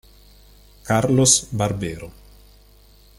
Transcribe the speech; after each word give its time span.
Carlos 0.81 1.49
Barbero 1.51 2.09